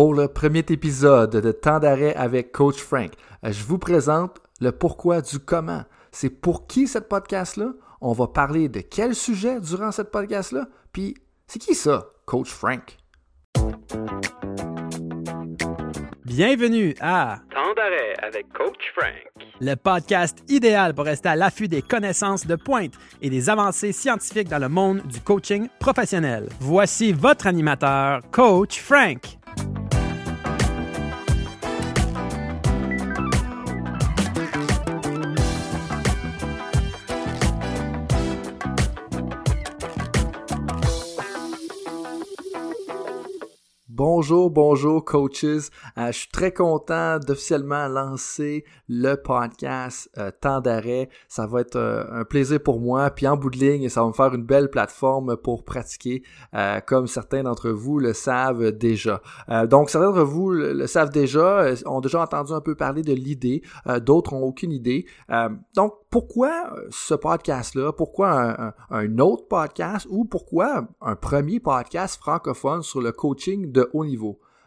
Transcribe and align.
Pour 0.00 0.14
le 0.14 0.28
premier 0.28 0.60
épisode 0.60 1.36
de 1.36 1.52
Temps 1.52 1.78
d'arrêt 1.78 2.14
avec 2.14 2.52
Coach 2.52 2.78
Frank, 2.78 3.10
je 3.42 3.62
vous 3.64 3.76
présente 3.76 4.38
le 4.58 4.72
pourquoi 4.72 5.20
du 5.20 5.38
comment. 5.38 5.82
C'est 6.10 6.30
pour 6.30 6.66
qui 6.66 6.88
cette 6.88 7.06
podcast-là? 7.06 7.74
On 8.00 8.14
va 8.14 8.26
parler 8.26 8.70
de 8.70 8.80
quel 8.80 9.14
sujet 9.14 9.60
durant 9.60 9.92
cette 9.92 10.10
podcast-là? 10.10 10.68
Puis, 10.90 11.18
c'est 11.46 11.58
qui 11.58 11.74
ça, 11.74 12.06
Coach 12.24 12.48
Frank? 12.48 12.96
Bienvenue 16.24 16.94
à 17.02 17.40
Temps 17.52 17.74
d'arrêt 17.76 18.14
avec 18.22 18.50
Coach 18.54 18.94
Frank, 18.96 19.50
le 19.60 19.74
podcast 19.74 20.38
idéal 20.48 20.94
pour 20.94 21.04
rester 21.04 21.28
à 21.28 21.36
l'affût 21.36 21.68
des 21.68 21.82
connaissances 21.82 22.46
de 22.46 22.56
pointe 22.56 22.94
et 23.20 23.28
des 23.28 23.50
avancées 23.50 23.92
scientifiques 23.92 24.48
dans 24.48 24.60
le 24.60 24.70
monde 24.70 25.02
du 25.02 25.20
coaching 25.20 25.68
professionnel. 25.78 26.48
Voici 26.58 27.12
votre 27.12 27.46
animateur, 27.46 28.22
Coach 28.30 28.80
Frank. 28.80 29.39
Bonjour, 44.20 44.50
bonjour 44.50 45.02
coaches. 45.02 45.44
Euh, 45.44 46.08
je 46.08 46.12
suis 46.12 46.28
très 46.28 46.52
content 46.52 47.18
d'officiellement 47.18 47.88
lancer 47.88 48.66
le 48.86 49.14
podcast 49.14 50.10
euh, 50.18 50.30
Temps 50.42 50.60
d'arrêt. 50.60 51.08
Ça 51.26 51.46
va 51.46 51.62
être 51.62 51.76
euh, 51.76 52.04
un 52.12 52.24
plaisir 52.24 52.62
pour 52.62 52.80
moi. 52.80 53.08
Puis 53.08 53.26
en 53.26 53.38
bout 53.38 53.48
de 53.48 53.56
ligne, 53.56 53.88
ça 53.88 54.02
va 54.02 54.08
me 54.08 54.12
faire 54.12 54.34
une 54.34 54.44
belle 54.44 54.68
plateforme 54.68 55.38
pour 55.38 55.64
pratiquer, 55.64 56.22
comme 56.86 57.06
certains 57.06 57.44
d'entre 57.44 57.70
vous 57.70 57.98
le 57.98 58.12
savent 58.12 58.72
déjà. 58.72 59.22
donc 59.70 59.88
certains 59.88 60.08
d'entre 60.08 60.24
vous 60.24 60.50
le, 60.50 60.86
savent 60.86 61.10
déjà, 61.10 61.72
ont 61.86 62.02
déjà 62.02 62.20
entendu 62.20 62.52
un 62.52 62.60
peu 62.60 62.74
parler 62.74 63.00
de 63.00 63.14
l'idée. 63.14 63.62
D'autres 64.02 64.34
ont 64.34 64.42
aucune 64.42 64.72
idée. 64.72 65.06
donc 65.74 65.94
pourquoi 66.10 66.74
ce 66.90 67.14
podcast-là? 67.14 67.92
Pourquoi 67.92 68.74
un, 68.90 69.18
autre 69.18 69.46
podcast? 69.48 70.08
Ou 70.10 70.24
pourquoi 70.24 70.88
un 71.00 71.14
premier 71.14 71.60
podcast 71.60 72.20
francophone 72.20 72.82
sur 72.82 73.00
le 73.00 73.12
coaching 73.12 73.70
de 73.70 73.88
haut 73.92 74.04
niveau? 74.04 74.09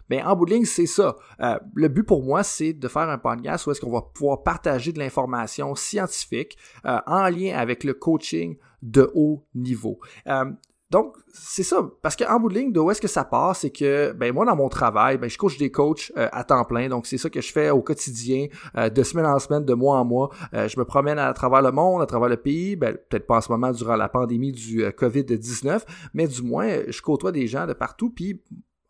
Mais 0.09 0.21
en 0.21 0.35
bout 0.35 0.45
de 0.45 0.53
ligne, 0.53 0.65
c'est 0.65 0.85
ça. 0.85 1.15
Euh, 1.41 1.57
le 1.73 1.87
but 1.87 2.03
pour 2.03 2.23
moi, 2.23 2.43
c'est 2.43 2.73
de 2.73 2.87
faire 2.87 3.09
un 3.09 3.17
podcast 3.17 3.65
où 3.65 3.71
est-ce 3.71 3.81
qu'on 3.81 3.91
va 3.91 4.01
pouvoir 4.01 4.43
partager 4.43 4.91
de 4.91 4.99
l'information 4.99 5.75
scientifique 5.75 6.57
euh, 6.85 6.99
en 7.07 7.29
lien 7.29 7.57
avec 7.57 7.83
le 7.83 7.93
coaching 7.93 8.57
de 8.81 9.09
haut 9.13 9.45
niveau. 9.55 9.99
Euh, 10.27 10.45
donc, 10.91 11.15
c'est 11.33 11.63
ça. 11.63 11.89
Parce 12.03 12.15
qu'en 12.15 12.39
bout 12.39 12.49
de 12.49 12.53
ligne, 12.53 12.71
de 12.71 12.79
où 12.79 12.91
est-ce 12.91 13.01
que 13.01 13.07
ça 13.07 13.23
passe, 13.23 13.61
c'est 13.61 13.71
que, 13.71 14.11
ben, 14.11 14.31
moi, 14.31 14.45
dans 14.45 14.55
mon 14.55 14.69
travail, 14.69 15.17
ben, 15.17 15.27
je 15.27 15.39
coach 15.39 15.57
des 15.57 15.71
coachs 15.71 16.11
à 16.15 16.43
temps 16.43 16.63
plein. 16.65 16.87
Donc, 16.87 17.07
c'est 17.07 17.17
ça 17.17 17.31
que 17.31 17.41
je 17.41 17.51
fais 17.51 17.71
au 17.71 17.81
quotidien, 17.81 18.45
de 18.75 19.03
semaine 19.03 19.25
en 19.25 19.39
semaine, 19.39 19.65
de 19.65 19.73
mois 19.73 19.97
en 19.97 20.05
mois. 20.05 20.29
Je 20.51 20.77
me 20.77 20.85
promène 20.85 21.17
à 21.17 21.33
travers 21.33 21.63
le 21.63 21.71
monde, 21.71 22.03
à 22.03 22.05
travers 22.05 22.29
le 22.29 22.37
pays. 22.37 22.75
Ben, 22.75 22.95
peut-être 23.09 23.25
pas 23.25 23.37
en 23.37 23.41
ce 23.41 23.51
moment 23.51 23.71
durant 23.71 23.95
la 23.95 24.07
pandémie 24.07 24.51
du 24.51 24.83
COVID-19, 24.85 25.81
mais 26.13 26.27
du 26.27 26.43
moins, 26.43 26.69
je 26.87 27.01
côtoie 27.01 27.31
des 27.31 27.47
gens 27.47 27.65
de 27.65 27.73
partout. 27.73 28.11
Puis, 28.11 28.43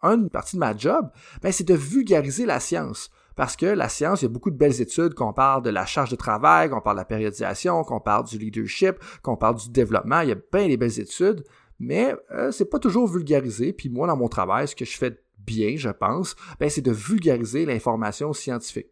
une 0.03 0.29
partie 0.29 0.55
de 0.55 0.59
ma 0.59 0.75
job, 0.75 1.09
ben, 1.41 1.51
c'est 1.51 1.67
de 1.67 1.73
vulgariser 1.73 2.45
la 2.45 2.59
science. 2.59 3.09
Parce 3.35 3.55
que 3.55 3.65
la 3.65 3.89
science, 3.89 4.21
il 4.21 4.25
y 4.25 4.27
a 4.27 4.29
beaucoup 4.29 4.51
de 4.51 4.57
belles 4.57 4.79
études, 4.79 5.15
qu'on 5.15 5.33
parle 5.33 5.63
de 5.63 5.71
la 5.71 5.87
charge 5.87 6.11
de 6.11 6.15
travail, 6.15 6.69
qu'on 6.69 6.81
parle 6.81 6.97
de 6.97 7.01
la 7.01 7.05
périodisation, 7.05 7.83
qu'on 7.83 7.99
parle 7.99 8.25
du 8.25 8.37
leadership, 8.37 8.97
qu'on 9.23 9.35
parle 9.35 9.55
du 9.55 9.69
développement. 9.69 10.21
Il 10.21 10.29
y 10.29 10.33
a 10.33 10.37
bien 10.51 10.67
des 10.67 10.77
belles 10.77 10.99
études 10.99 11.43
mais 11.79 12.15
euh, 12.31 12.51
c'est 12.51 12.69
pas 12.69 12.79
toujours 12.79 13.07
vulgarisé. 13.07 13.73
Puis 13.73 13.89
moi, 13.89 14.07
dans 14.07 14.17
mon 14.17 14.29
travail, 14.29 14.67
ce 14.67 14.75
que 14.75 14.85
je 14.85 14.97
fais 14.97 15.19
bien, 15.39 15.75
je 15.75 15.89
pense, 15.89 16.35
ben, 16.59 16.69
c'est 16.69 16.81
de 16.81 16.91
vulgariser 16.91 17.65
l'information 17.65 18.33
scientifique. 18.33 18.87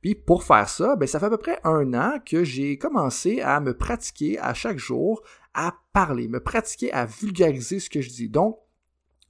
Puis 0.00 0.14
pour 0.14 0.44
faire 0.44 0.68
ça, 0.68 0.96
ben, 0.96 1.06
ça 1.06 1.20
fait 1.20 1.26
à 1.26 1.30
peu 1.30 1.36
près 1.36 1.60
un 1.64 1.92
an 1.92 2.18
que 2.24 2.42
j'ai 2.42 2.78
commencé 2.78 3.40
à 3.42 3.60
me 3.60 3.74
pratiquer 3.74 4.38
à 4.38 4.54
chaque 4.54 4.78
jour 4.78 5.22
à 5.52 5.74
parler, 5.92 6.28
me 6.28 6.40
pratiquer 6.40 6.92
à 6.92 7.04
vulgariser 7.04 7.80
ce 7.80 7.90
que 7.90 8.00
je 8.00 8.08
dis. 8.08 8.28
Donc, 8.28 8.58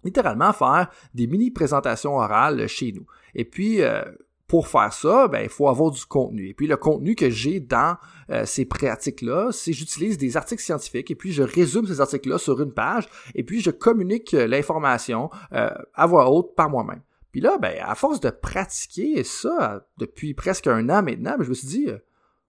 littéralement 0.05 0.53
faire 0.53 0.89
des 1.15 1.27
mini 1.27 1.51
présentations 1.51 2.17
orales 2.17 2.67
chez 2.69 2.93
nous. 2.93 3.07
Et 3.35 3.45
puis, 3.45 3.83
euh, 3.83 4.03
pour 4.51 4.67
faire 4.67 4.93
ça, 4.93 5.29
ben, 5.29 5.43
il 5.45 5.49
faut 5.49 5.69
avoir 5.69 5.93
du 5.93 6.05
contenu. 6.05 6.49
Et 6.49 6.55
puis 6.55 6.67
le 6.67 6.77
contenu 6.77 7.15
que 7.15 7.31
j'ai 7.31 7.61
dans 7.61 7.97
euh, 8.31 8.45
ces 8.45 8.65
pratiques-là, 8.65 9.51
c'est 9.53 9.73
j'utilise 9.73 10.19
des 10.19 10.37
articles 10.37 10.61
scientifiques 10.61 11.09
et 11.13 11.15
puis 11.15 11.31
je 11.31 11.45
résume 11.45 11.87
ces 11.87 12.01
articles-là 12.01 12.37
sur 12.37 12.61
une 12.61 12.73
page 12.73 13.09
et 13.37 13.45
puis 13.45 13.61
je 13.61 13.71
communique 13.71 14.35
euh, 14.35 14.49
l'information 14.49 15.31
euh, 15.53 15.71
à 15.95 16.07
voix 16.07 16.33
haute 16.33 16.57
par 16.57 16.69
moi-même. 16.69 17.01
Puis 17.31 17.41
là, 17.41 17.59
ben, 17.59 17.77
à 17.81 17.95
force 17.95 18.19
de 18.19 18.31
pratiquer 18.31 19.23
ça 19.23 19.87
depuis 19.99 20.35
presque 20.35 20.67
un 20.67 20.89
an 20.89 21.01
maintenant, 21.05 21.37
ben, 21.39 21.45
je 21.45 21.51
me 21.51 21.55
suis 21.55 21.69
dit, 21.69 21.87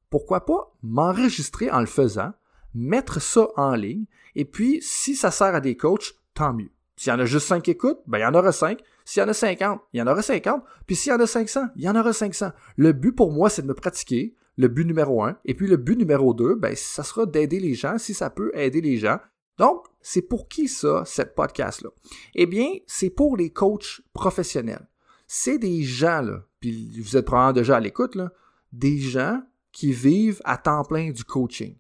pourquoi 0.10 0.48
pas 0.48 0.74
m'enregistrer 0.82 1.70
en 1.70 1.82
le 1.82 1.86
faisant, 1.86 2.32
mettre 2.74 3.22
ça 3.22 3.48
en 3.58 3.76
ligne, 3.76 4.06
et 4.34 4.46
puis 4.46 4.80
si 4.82 5.16
ça 5.16 5.30
sert 5.30 5.54
à 5.54 5.62
des 5.62 5.78
coachs, 5.78 6.16
tant 6.34 6.54
mieux. 6.54 6.72
S'il 7.02 7.10
y 7.10 7.16
en 7.16 7.20
a 7.20 7.26
juste 7.26 7.48
5 7.48 7.68
écoutes, 7.68 7.98
ben 8.06 8.20
il 8.20 8.22
y 8.22 8.26
en 8.26 8.36
aura 8.36 8.52
5. 8.52 8.80
S'il 9.06 9.22
y 9.22 9.24
en 9.24 9.28
a 9.28 9.34
50, 9.34 9.82
il 9.92 9.98
y 9.98 10.04
en 10.04 10.06
aura 10.06 10.22
50. 10.22 10.64
Puis 10.86 10.96
s'il 10.96 11.12
y 11.12 11.16
en 11.16 11.20
a 11.20 11.26
500, 11.26 11.70
il 11.76 11.82
y 11.82 11.90
en 11.90 11.96
aura 11.96 12.14
500. 12.14 12.52
Le 12.76 12.92
but 12.94 13.12
pour 13.12 13.32
moi, 13.32 13.50
c'est 13.50 13.64
de 13.64 13.68
me 13.68 13.74
pratiquer, 13.74 14.36
le 14.56 14.68
but 14.68 14.86
numéro 14.86 15.24
un. 15.24 15.36
Et 15.44 15.56
puis 15.56 15.66
le 15.66 15.78
but 15.78 15.98
numéro 15.98 16.36
deux, 16.36 16.54
ben, 16.54 16.76
ça 16.76 17.02
sera 17.02 17.26
d'aider 17.26 17.60
les 17.60 17.74
gens 17.74 17.98
si 17.98 18.14
ça 18.14 18.30
peut 18.30 18.52
aider 18.54 18.82
les 18.82 18.98
gens. 18.98 19.18
Donc, 19.58 19.88
c'est 20.00 20.22
pour 20.22 20.48
qui 20.48 20.68
ça, 20.68 21.02
cette 21.08 21.34
podcast-là? 21.34 21.90
Eh 22.36 22.46
bien, 22.46 22.70
c'est 22.86 23.10
pour 23.10 23.36
les 23.36 23.50
coachs 23.50 24.02
professionnels. 24.14 24.88
C'est 25.26 25.58
des 25.58 25.82
gens, 25.82 26.22
là, 26.22 26.46
puis 26.60 27.02
vous 27.02 27.18
êtes 27.18 27.26
probablement 27.26 27.54
déjà 27.54 27.78
à 27.78 27.80
l'écoute, 27.80 28.14
là, 28.14 28.32
des 28.74 29.00
gens 29.00 29.42
qui 29.72 29.92
vivent 29.92 30.42
à 30.44 30.56
temps 30.56 30.84
plein 30.84 31.10
du 31.10 31.24
coaching 31.24 31.78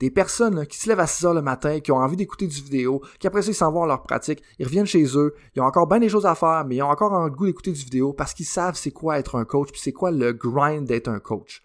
des 0.00 0.10
personnes 0.10 0.66
qui 0.66 0.78
se 0.78 0.88
lèvent 0.88 1.00
à 1.00 1.06
6 1.06 1.26
heures 1.26 1.34
le 1.34 1.42
matin, 1.42 1.78
qui 1.80 1.92
ont 1.92 1.98
envie 1.98 2.16
d'écouter 2.16 2.46
du 2.46 2.62
vidéo, 2.62 3.02
qui 3.18 3.26
après 3.26 3.42
ça, 3.42 3.50
ils 3.50 3.54
s'en 3.54 3.70
vont 3.70 3.84
à 3.84 3.86
leur 3.86 4.02
pratique, 4.02 4.42
ils 4.58 4.66
reviennent 4.66 4.86
chez 4.86 5.04
eux, 5.16 5.34
ils 5.54 5.60
ont 5.60 5.66
encore 5.66 5.86
bien 5.86 6.00
des 6.00 6.08
choses 6.08 6.26
à 6.26 6.34
faire, 6.34 6.64
mais 6.66 6.76
ils 6.76 6.82
ont 6.82 6.88
encore 6.88 7.14
un 7.14 7.28
goût 7.28 7.46
d'écouter 7.46 7.70
du 7.70 7.84
vidéo 7.84 8.14
parce 8.14 8.32
qu'ils 8.32 8.46
savent 8.46 8.76
c'est 8.76 8.90
quoi 8.90 9.18
être 9.18 9.36
un 9.36 9.44
coach, 9.44 9.70
puis 9.70 9.80
c'est 9.80 9.92
quoi 9.92 10.10
le 10.10 10.32
grind 10.32 10.86
d'être 10.86 11.08
un 11.08 11.20
coach. 11.20 11.62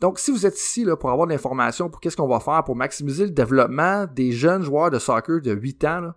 Donc, 0.00 0.18
si 0.18 0.30
vous 0.30 0.44
êtes 0.46 0.58
ici 0.58 0.86
pour 0.98 1.10
avoir 1.10 1.26
de 1.26 1.32
l'information 1.32 1.88
pour 1.88 2.00
qu'est-ce 2.00 2.16
qu'on 2.16 2.26
va 2.26 2.40
faire 2.40 2.64
pour 2.64 2.74
maximiser 2.74 3.26
le 3.26 3.30
développement 3.30 4.06
des 4.06 4.32
jeunes 4.32 4.62
joueurs 4.62 4.90
de 4.90 4.98
soccer 4.98 5.40
de 5.40 5.52
8 5.52 5.84
ans, 5.84 6.12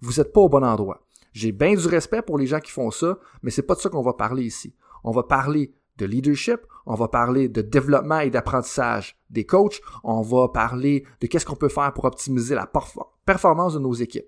vous 0.00 0.14
n'êtes 0.14 0.32
pas 0.32 0.40
au 0.40 0.48
bon 0.48 0.64
endroit. 0.64 1.06
J'ai 1.32 1.52
bien 1.52 1.74
du 1.74 1.86
respect 1.86 2.22
pour 2.22 2.36
les 2.36 2.46
gens 2.46 2.60
qui 2.60 2.72
font 2.72 2.90
ça, 2.90 3.18
mais 3.42 3.50
c'est 3.50 3.62
pas 3.62 3.74
de 3.74 3.80
ça 3.80 3.88
qu'on 3.88 4.02
va 4.02 4.12
parler 4.12 4.42
ici. 4.42 4.74
On 5.04 5.12
va 5.12 5.22
parler 5.22 5.72
de 5.98 6.06
leadership, 6.06 6.60
on 6.86 6.94
va 6.94 7.08
parler 7.08 7.48
de 7.48 7.62
développement 7.62 8.20
et 8.20 8.30
d'apprentissage 8.30 9.16
des 9.30 9.44
coachs, 9.46 9.80
on 10.04 10.20
va 10.20 10.48
parler 10.48 11.04
de 11.20 11.26
qu'est-ce 11.26 11.46
qu'on 11.46 11.56
peut 11.56 11.68
faire 11.68 11.92
pour 11.92 12.04
optimiser 12.04 12.54
la 12.54 12.70
performance 13.24 13.74
de 13.74 13.78
nos 13.78 13.94
équipes. 13.94 14.26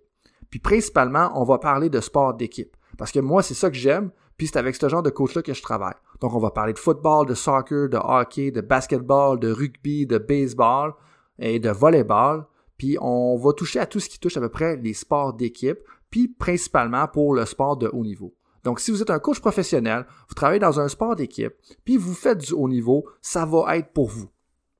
Puis 0.50 0.60
principalement, 0.60 1.32
on 1.34 1.44
va 1.44 1.59
parler 1.59 1.91
de 1.91 2.00
sport 2.00 2.34
d'équipe. 2.34 2.76
Parce 2.97 3.10
que 3.10 3.20
moi, 3.20 3.42
c'est 3.42 3.54
ça 3.54 3.70
que 3.70 3.76
j'aime, 3.76 4.10
puis 4.37 4.47
c'est 4.47 4.59
avec 4.59 4.76
ce 4.76 4.88
genre 4.88 5.03
de 5.03 5.10
coach-là 5.10 5.42
que 5.42 5.53
je 5.53 5.62
travaille. 5.62 5.94
Donc, 6.20 6.34
on 6.34 6.38
va 6.38 6.50
parler 6.50 6.72
de 6.72 6.78
football, 6.78 7.26
de 7.26 7.34
soccer, 7.34 7.88
de 7.88 7.97
hockey, 7.97 8.50
de 8.50 8.60
basketball, 8.60 9.38
de 9.38 9.50
rugby, 9.50 10.06
de 10.06 10.19
baseball 10.19 10.94
et 11.38 11.59
de 11.59 11.71
volleyball. 11.71 12.47
Puis 12.78 12.97
on 13.00 13.36
va 13.36 13.53
toucher 13.53 13.81
à 13.81 13.86
tout 13.86 14.00
ce 14.00 14.09
qui 14.09 14.19
touche 14.19 14.36
à 14.36 14.41
peu 14.41 14.48
près 14.48 14.76
les 14.76 14.94
sports 14.94 15.32
d'équipe, 15.32 15.78
puis 16.10 16.28
principalement 16.28 17.09
pour 17.09 17.34
le 17.34 17.44
sport 17.47 17.76
de 17.76 17.88
haut 17.92 18.04
niveau. 18.04 18.34
Donc, 18.65 18.81
si 18.81 18.91
vous 18.91 19.03
êtes 19.03 19.11
un 19.11 19.19
coach 19.19 19.41
professionnel, 19.41 20.07
vous 20.29 20.35
travaillez 20.35 20.59
dans 20.59 20.81
un 20.81 20.89
sport 20.89 21.15
d'équipe, 21.15 21.55
puis 21.85 21.99
vous 21.99 22.15
faites 22.15 22.39
du 22.39 22.55
haut 22.55 22.69
niveau, 22.69 23.07
ça 23.21 23.45
va 23.45 23.77
être 23.77 23.93
pour 23.93 24.09
vous. 24.09 24.31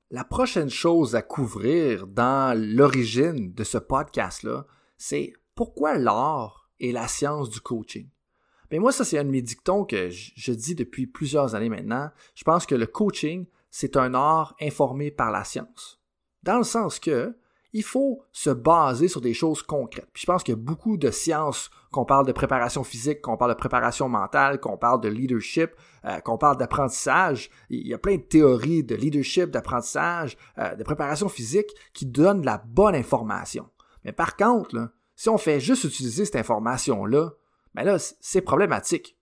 La 0.09 0.23
prochaine 0.23 0.69
chose 0.69 1.15
à 1.15 1.21
couvrir 1.21 2.07
dans 2.07 2.57
l'origine 2.59 3.53
de 3.53 3.63
ce 3.63 3.77
podcast-là, 3.77 4.65
c'est 4.97 5.33
pourquoi 5.53 5.97
l'art 5.97 6.69
et 6.79 6.91
la 6.91 7.07
science 7.07 7.49
du 7.49 7.61
coaching. 7.61 8.09
Mais 8.71 8.79
moi, 8.79 8.91
ça, 8.91 9.05
c'est 9.05 9.19
un 9.19 9.23
de 9.23 9.29
mes 9.29 9.43
dictons 9.43 9.85
que 9.85 10.09
je 10.09 10.51
dis 10.51 10.73
depuis 10.73 11.05
plusieurs 11.05 11.53
années 11.53 11.69
maintenant. 11.69 12.09
Je 12.33 12.43
pense 12.43 12.65
que 12.65 12.75
le 12.75 12.87
coaching, 12.87 13.45
c'est 13.69 13.97
un 13.97 14.15
art 14.15 14.55
informé 14.59 15.11
par 15.11 15.31
la 15.31 15.43
science. 15.43 16.01
Dans 16.41 16.57
le 16.57 16.63
sens 16.63 16.99
que, 16.99 17.37
il 17.75 17.83
faut 17.83 18.23
se 18.31 18.49
baser 18.49 19.09
sur 19.09 19.19
des 19.19 19.33
choses 19.33 19.61
concrètes. 19.61 20.07
Je 20.13 20.25
pense 20.25 20.43
qu'il 20.43 20.53
y 20.53 20.57
a 20.57 20.61
beaucoup 20.61 20.95
de 20.95 21.11
sciences, 21.11 21.69
qu'on 21.91 22.05
parle 22.05 22.25
de 22.25 22.31
préparation 22.31 22.85
physique, 22.85 23.21
qu'on 23.21 23.35
parle 23.35 23.51
de 23.51 23.57
préparation 23.57 24.07
mentale, 24.07 24.61
qu'on 24.61 24.77
parle 24.77 25.01
de 25.01 25.09
leadership, 25.09 25.71
euh, 26.05 26.21
qu'on 26.21 26.37
parle 26.37 26.55
d'apprentissage. 26.55 27.49
Il 27.69 27.85
y 27.85 27.93
a 27.93 27.97
plein 27.97 28.15
de 28.15 28.21
théories 28.21 28.85
de 28.85 28.95
leadership, 28.95 29.51
d'apprentissage, 29.51 30.37
euh, 30.57 30.73
de 30.73 30.83
préparation 30.85 31.27
physique 31.27 31.67
qui 31.93 32.05
donnent 32.05 32.45
la 32.45 32.63
bonne 32.65 32.95
information. 32.95 33.67
Mais 34.05 34.13
par 34.13 34.37
contre, 34.37 34.93
si 35.17 35.27
on 35.27 35.37
fait 35.37 35.59
juste 35.59 35.83
utiliser 35.83 36.23
cette 36.23 36.37
information-là, 36.37 37.31
ben 37.73 37.83
là, 37.83 37.97
c'est 37.99 38.41
problématique. 38.41 39.17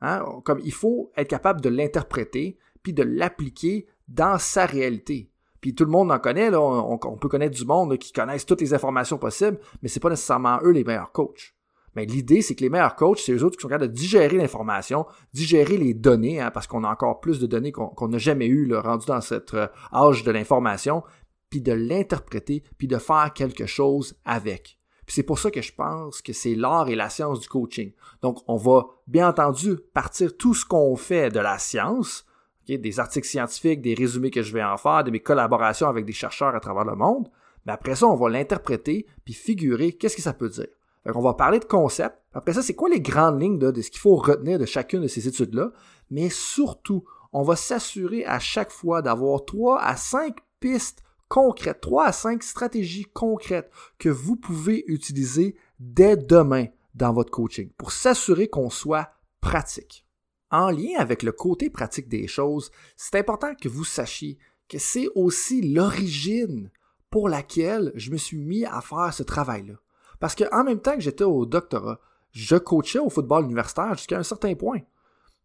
Hein? 0.00 0.24
Comme 0.44 0.60
il 0.62 0.72
faut 0.72 1.10
être 1.16 1.28
capable 1.28 1.60
de 1.60 1.70
l'interpréter 1.70 2.56
puis 2.84 2.92
de 2.92 3.02
l'appliquer 3.02 3.88
dans 4.06 4.38
sa 4.38 4.64
réalité. 4.64 5.32
Puis 5.66 5.74
tout 5.74 5.84
le 5.84 5.90
monde 5.90 6.12
en 6.12 6.20
connaît, 6.20 6.54
on, 6.54 6.96
peut 6.96 7.28
connaître 7.28 7.56
du 7.56 7.64
monde 7.64 7.98
qui 7.98 8.12
connaissent 8.12 8.46
toutes 8.46 8.60
les 8.60 8.72
informations 8.72 9.18
possibles, 9.18 9.58
mais 9.82 9.88
c'est 9.88 9.98
pas 9.98 10.10
nécessairement 10.10 10.60
eux 10.62 10.70
les 10.70 10.84
meilleurs 10.84 11.10
coachs. 11.10 11.56
Mais 11.96 12.04
l'idée, 12.04 12.40
c'est 12.40 12.54
que 12.54 12.62
les 12.62 12.70
meilleurs 12.70 12.94
coachs, 12.94 13.18
c'est 13.18 13.32
eux 13.32 13.42
autres 13.42 13.56
qui 13.56 13.62
sont 13.62 13.68
capables 13.68 13.90
de 13.90 13.98
digérer 13.98 14.36
l'information, 14.36 15.06
digérer 15.32 15.76
les 15.76 15.92
données, 15.92 16.40
hein, 16.40 16.52
parce 16.52 16.68
qu'on 16.68 16.84
a 16.84 16.88
encore 16.88 17.18
plus 17.18 17.40
de 17.40 17.48
données 17.48 17.72
qu'on 17.72 18.06
n'a 18.06 18.18
jamais 18.18 18.46
eu, 18.46 18.64
là, 18.64 18.80
rendu 18.80 19.06
dans 19.06 19.20
cette 19.20 19.54
euh, 19.54 19.66
âge 19.92 20.22
de 20.22 20.30
l'information, 20.30 21.02
puis 21.50 21.60
de 21.60 21.72
l'interpréter, 21.72 22.62
puis 22.78 22.86
de 22.86 22.98
faire 22.98 23.32
quelque 23.34 23.66
chose 23.66 24.16
avec. 24.24 24.78
C'est 25.08 25.24
pour 25.24 25.40
ça 25.40 25.50
que 25.50 25.62
je 25.62 25.72
pense 25.72 26.22
que 26.22 26.32
c'est 26.32 26.54
l'art 26.54 26.88
et 26.88 26.94
la 26.94 27.10
science 27.10 27.40
du 27.40 27.48
coaching. 27.48 27.90
Donc, 28.22 28.38
on 28.46 28.56
va 28.56 28.86
bien 29.08 29.28
entendu 29.28 29.78
partir 29.94 30.36
tout 30.36 30.54
ce 30.54 30.64
qu'on 30.64 30.94
fait 30.94 31.30
de 31.30 31.40
la 31.40 31.58
science, 31.58 32.24
des 32.68 33.00
articles 33.00 33.26
scientifiques, 33.26 33.80
des 33.80 33.94
résumés 33.94 34.30
que 34.30 34.42
je 34.42 34.52
vais 34.52 34.62
en 34.62 34.76
faire, 34.76 35.04
de 35.04 35.10
mes 35.10 35.20
collaborations 35.20 35.88
avec 35.88 36.04
des 36.04 36.12
chercheurs 36.12 36.54
à 36.54 36.60
travers 36.60 36.84
le 36.84 36.96
monde, 36.96 37.28
mais 37.64 37.72
après 37.72 37.96
ça, 37.96 38.06
on 38.06 38.14
va 38.14 38.28
l'interpréter 38.28 39.06
puis 39.24 39.34
figurer 39.34 39.92
qu'est-ce 39.92 40.16
que 40.16 40.22
ça 40.22 40.32
peut 40.32 40.48
dire. 40.48 40.68
on 41.06 41.20
va 41.20 41.34
parler 41.34 41.58
de 41.58 41.64
concepts. 41.64 42.18
Après 42.32 42.52
ça, 42.52 42.62
c'est 42.62 42.74
quoi 42.74 42.88
les 42.88 43.00
grandes 43.00 43.40
lignes 43.40 43.58
de 43.58 43.82
ce 43.82 43.90
qu'il 43.90 44.00
faut 44.00 44.16
retenir 44.16 44.58
de 44.58 44.66
chacune 44.66 45.02
de 45.02 45.08
ces 45.08 45.26
études-là? 45.26 45.72
Mais 46.10 46.28
surtout, 46.30 47.04
on 47.32 47.42
va 47.42 47.56
s'assurer 47.56 48.24
à 48.24 48.38
chaque 48.38 48.70
fois 48.70 49.02
d'avoir 49.02 49.44
trois 49.44 49.80
à 49.80 49.96
cinq 49.96 50.36
pistes 50.60 51.02
concrètes, 51.28 51.80
trois 51.80 52.06
à 52.06 52.12
cinq 52.12 52.42
stratégies 52.42 53.06
concrètes 53.12 53.70
que 53.98 54.08
vous 54.08 54.36
pouvez 54.36 54.84
utiliser 54.86 55.56
dès 55.80 56.16
demain 56.16 56.66
dans 56.94 57.12
votre 57.12 57.32
coaching 57.32 57.70
pour 57.76 57.92
s'assurer 57.92 58.48
qu'on 58.48 58.70
soit 58.70 59.10
pratique 59.40 60.05
en 60.50 60.70
lien 60.70 60.98
avec 60.98 61.22
le 61.22 61.32
côté 61.32 61.70
pratique 61.70 62.08
des 62.08 62.28
choses, 62.28 62.70
c'est 62.96 63.18
important 63.18 63.54
que 63.54 63.68
vous 63.68 63.84
sachiez 63.84 64.38
que 64.68 64.78
c'est 64.78 65.08
aussi 65.14 65.62
l'origine 65.62 66.70
pour 67.10 67.28
laquelle 67.28 67.92
je 67.94 68.10
me 68.10 68.16
suis 68.16 68.38
mis 68.38 68.64
à 68.64 68.80
faire 68.80 69.12
ce 69.12 69.22
travail-là. 69.22 69.74
Parce 70.18 70.34
qu'en 70.34 70.64
même 70.64 70.80
temps 70.80 70.94
que 70.94 71.00
j'étais 71.00 71.24
au 71.24 71.46
doctorat, 71.46 72.00
je 72.32 72.56
coachais 72.56 72.98
au 72.98 73.10
football 73.10 73.44
universitaire 73.44 73.94
jusqu'à 73.94 74.18
un 74.18 74.22
certain 74.22 74.54
point. 74.54 74.80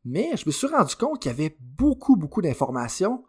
Mais 0.03 0.36
je 0.36 0.45
me 0.45 0.51
suis 0.51 0.68
rendu 0.68 0.95
compte 0.95 1.21
qu'il 1.21 1.31
y 1.31 1.33
avait 1.33 1.56
beaucoup, 1.59 2.15
beaucoup 2.15 2.42
d'informations 2.42 3.24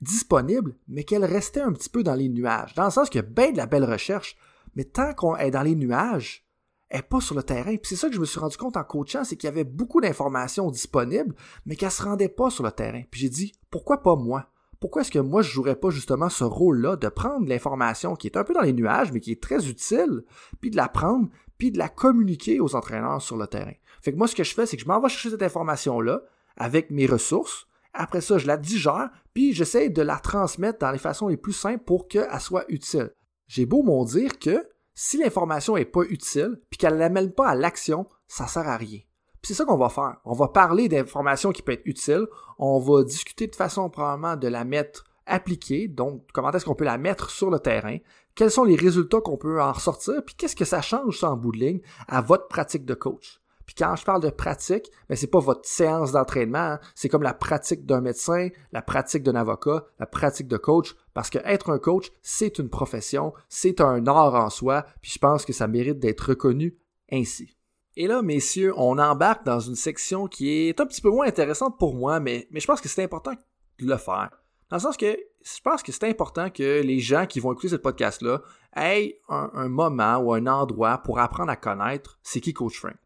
disponibles, 0.00 0.76
mais 0.88 1.04
qu'elles 1.04 1.24
restaient 1.24 1.60
un 1.60 1.72
petit 1.72 1.88
peu 1.88 2.02
dans 2.02 2.14
les 2.14 2.28
nuages. 2.28 2.74
Dans 2.74 2.84
le 2.84 2.90
sens 2.90 3.08
qu'il 3.08 3.20
y 3.20 3.24
a 3.24 3.28
bien 3.28 3.52
de 3.52 3.56
la 3.56 3.66
belle 3.66 3.84
recherche, 3.84 4.36
mais 4.74 4.84
tant 4.84 5.14
qu'on 5.14 5.36
est 5.36 5.50
dans 5.50 5.62
les 5.62 5.74
nuages, 5.74 6.45
est 6.90 7.02
pas 7.02 7.20
sur 7.20 7.34
le 7.34 7.42
terrain. 7.42 7.76
Puis 7.76 7.88
c'est 7.90 7.96
ça 7.96 8.08
que 8.08 8.14
je 8.14 8.20
me 8.20 8.24
suis 8.24 8.40
rendu 8.40 8.56
compte 8.56 8.76
en 8.76 8.84
coachant, 8.84 9.24
c'est 9.24 9.36
qu'il 9.36 9.48
y 9.48 9.52
avait 9.52 9.64
beaucoup 9.64 10.00
d'informations 10.00 10.70
disponibles, 10.70 11.34
mais 11.64 11.76
qu'elles 11.76 11.90
se 11.90 12.02
rendaient 12.02 12.28
pas 12.28 12.50
sur 12.50 12.64
le 12.64 12.72
terrain. 12.72 13.02
Puis 13.10 13.22
j'ai 13.22 13.28
dit, 13.28 13.52
pourquoi 13.70 14.02
pas 14.02 14.16
moi? 14.16 14.46
Pourquoi 14.78 15.02
est-ce 15.02 15.10
que 15.10 15.18
moi 15.18 15.42
je 15.42 15.50
jouerais 15.50 15.76
pas 15.76 15.90
justement 15.90 16.28
ce 16.28 16.44
rôle-là 16.44 16.96
de 16.96 17.08
prendre 17.08 17.48
l'information 17.48 18.14
qui 18.14 18.26
est 18.26 18.36
un 18.36 18.44
peu 18.44 18.52
dans 18.52 18.60
les 18.60 18.74
nuages, 18.74 19.10
mais 19.10 19.20
qui 19.20 19.32
est 19.32 19.42
très 19.42 19.68
utile, 19.68 20.22
puis 20.60 20.70
de 20.70 20.76
la 20.76 20.88
prendre, 20.88 21.28
puis 21.58 21.72
de 21.72 21.78
la 21.78 21.88
communiquer 21.88 22.60
aux 22.60 22.76
entraîneurs 22.76 23.22
sur 23.22 23.36
le 23.36 23.46
terrain? 23.46 23.72
Fait 24.02 24.12
que 24.12 24.18
moi, 24.18 24.28
ce 24.28 24.34
que 24.34 24.44
je 24.44 24.54
fais, 24.54 24.66
c'est 24.66 24.76
que 24.76 24.82
je 24.82 24.88
m'en 24.88 25.00
vais 25.00 25.08
chercher 25.08 25.30
cette 25.30 25.42
information-là 25.42 26.22
avec 26.56 26.90
mes 26.90 27.06
ressources. 27.06 27.66
Après 27.94 28.20
ça, 28.20 28.36
je 28.36 28.46
la 28.46 28.58
digère, 28.58 29.10
puis 29.32 29.54
j'essaie 29.54 29.88
de 29.88 30.02
la 30.02 30.18
transmettre 30.18 30.78
dans 30.80 30.90
les 30.90 30.98
façons 30.98 31.28
les 31.28 31.38
plus 31.38 31.54
simples 31.54 31.84
pour 31.84 32.06
qu'elle 32.08 32.28
soit 32.40 32.66
utile. 32.68 33.12
J'ai 33.48 33.64
beau 33.64 33.82
m'en 33.82 34.04
dire 34.04 34.38
que 34.38 34.68
si 34.96 35.18
l'information 35.18 35.76
est 35.76 35.84
pas 35.84 36.02
utile, 36.08 36.58
puis 36.70 36.78
qu'elle 36.78 36.94
ne 36.94 36.98
l'amène 36.98 37.30
pas 37.30 37.48
à 37.48 37.54
l'action, 37.54 38.08
ça 38.26 38.46
sert 38.46 38.66
à 38.66 38.78
rien. 38.78 39.00
Puis 39.42 39.48
c'est 39.48 39.54
ça 39.54 39.66
qu'on 39.66 39.76
va 39.76 39.90
faire. 39.90 40.16
On 40.24 40.32
va 40.32 40.48
parler 40.48 40.88
d'informations 40.88 41.52
qui 41.52 41.62
peuvent 41.62 41.76
être 41.76 41.86
utiles. 41.86 42.26
On 42.58 42.80
va 42.80 43.04
discuter 43.04 43.46
de 43.46 43.54
façon 43.54 43.90
probablement 43.90 44.36
de 44.36 44.48
la 44.48 44.64
mettre 44.64 45.04
appliquée. 45.26 45.86
Donc, 45.86 46.24
comment 46.32 46.50
est-ce 46.50 46.64
qu'on 46.64 46.74
peut 46.74 46.84
la 46.84 46.98
mettre 46.98 47.30
sur 47.30 47.50
le 47.50 47.60
terrain? 47.60 47.98
Quels 48.34 48.50
sont 48.50 48.64
les 48.64 48.74
résultats 48.74 49.20
qu'on 49.20 49.36
peut 49.36 49.60
en 49.60 49.72
ressortir? 49.72 50.24
Puis 50.24 50.34
qu'est-ce 50.34 50.56
que 50.56 50.64
ça 50.64 50.80
change, 50.80 51.20
ça, 51.20 51.30
en 51.30 51.36
bout 51.36 51.52
de 51.52 51.58
ligne, 51.58 51.80
à 52.08 52.22
votre 52.22 52.48
pratique 52.48 52.86
de 52.86 52.94
coach? 52.94 53.40
Puis 53.66 53.74
quand 53.74 53.96
je 53.96 54.04
parle 54.04 54.22
de 54.22 54.30
pratique, 54.30 54.90
ben 55.08 55.16
c'est 55.16 55.26
pas 55.26 55.40
votre 55.40 55.68
séance 55.68 56.12
d'entraînement, 56.12 56.58
hein. 56.58 56.80
c'est 56.94 57.08
comme 57.08 57.24
la 57.24 57.34
pratique 57.34 57.84
d'un 57.84 58.00
médecin, 58.00 58.48
la 58.72 58.80
pratique 58.80 59.24
d'un 59.24 59.34
avocat, 59.34 59.84
la 59.98 60.06
pratique 60.06 60.46
de 60.46 60.56
coach, 60.56 60.94
parce 61.14 61.30
que 61.30 61.38
être 61.44 61.70
un 61.70 61.78
coach, 61.78 62.10
c'est 62.22 62.58
une 62.58 62.68
profession, 62.68 63.32
c'est 63.48 63.80
un 63.80 64.06
art 64.06 64.34
en 64.34 64.50
soi, 64.50 64.86
puis 65.02 65.10
je 65.10 65.18
pense 65.18 65.44
que 65.44 65.52
ça 65.52 65.66
mérite 65.66 65.98
d'être 65.98 66.28
reconnu 66.30 66.78
ainsi. 67.10 67.56
Et 67.96 68.06
là, 68.06 68.22
messieurs, 68.22 68.72
on 68.76 68.98
embarque 68.98 69.44
dans 69.44 69.58
une 69.58 69.74
section 69.74 70.28
qui 70.28 70.68
est 70.68 70.80
un 70.80 70.86
petit 70.86 71.00
peu 71.00 71.10
moins 71.10 71.26
intéressante 71.26 71.78
pour 71.78 71.96
moi, 71.96 72.20
mais, 72.20 72.46
mais 72.50 72.60
je 72.60 72.66
pense 72.66 72.80
que 72.80 72.88
c'est 72.88 73.02
important 73.02 73.32
de 73.32 73.86
le 73.86 73.96
faire. 73.96 74.30
Dans 74.68 74.76
le 74.76 74.82
sens 74.82 74.96
que 74.96 75.16
je 75.42 75.60
pense 75.62 75.82
que 75.82 75.92
c'est 75.92 76.08
important 76.08 76.50
que 76.50 76.82
les 76.82 76.98
gens 76.98 77.26
qui 77.26 77.40
vont 77.40 77.52
écouter 77.52 77.68
ce 77.68 77.76
podcast-là 77.76 78.42
aient 78.76 79.20
un, 79.28 79.50
un, 79.54 79.68
moment 79.68 80.16
ou 80.18 80.34
un 80.34 80.46
endroit 80.46 80.98
pour 80.98 81.20
apprendre 81.20 81.50
à 81.50 81.56
connaître 81.56 82.18
c'est 82.22 82.40
qui 82.40 82.52
Coach 82.52 82.78
Frank. 82.78 82.96